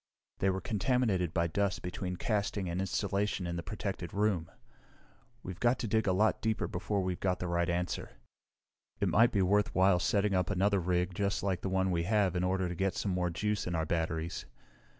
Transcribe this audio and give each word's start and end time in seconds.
"They 0.39 0.49
were 0.49 0.61
contaminated 0.61 1.31
by 1.31 1.45
dust 1.45 1.83
between 1.83 2.15
casting 2.15 2.67
and 2.67 2.81
installation 2.81 3.45
in 3.45 3.55
the 3.55 3.61
protected 3.61 4.15
room. 4.15 4.49
We've 5.43 5.59
got 5.59 5.77
to 5.77 5.87
dig 5.87 6.07
a 6.07 6.11
lot 6.11 6.41
deeper 6.41 6.67
before 6.67 7.03
we've 7.03 7.19
got 7.19 7.37
the 7.37 7.45
right 7.47 7.69
answer. 7.69 8.09
It 8.99 9.09
might 9.09 9.31
be 9.31 9.43
worthwhile 9.43 9.99
setting 9.99 10.33
up 10.33 10.49
another 10.49 10.79
rig 10.79 11.13
just 11.13 11.43
like 11.43 11.61
the 11.61 11.69
one 11.69 11.91
we 11.91 12.01
have 12.05 12.35
in 12.35 12.43
order 12.43 12.67
to 12.67 12.73
get 12.73 12.95
some 12.95 13.11
more 13.11 13.29
juice 13.29 13.67
in 13.67 13.75
our 13.75 13.85
batteries. 13.85 14.47